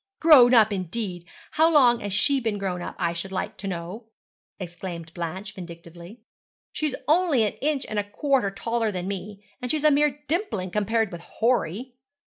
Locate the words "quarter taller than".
8.09-9.07